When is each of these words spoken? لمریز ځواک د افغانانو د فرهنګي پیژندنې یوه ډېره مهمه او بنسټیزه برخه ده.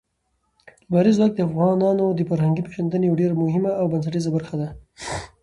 لمریز 0.89 1.15
ځواک 1.17 1.31
د 1.35 1.39
افغانانو 1.47 2.05
د 2.13 2.19
فرهنګي 2.29 2.61
پیژندنې 2.67 3.05
یوه 3.07 3.19
ډېره 3.21 3.35
مهمه 3.43 3.71
او 3.79 3.85
بنسټیزه 3.91 4.29
برخه 4.35 4.55
ده. 4.61 4.67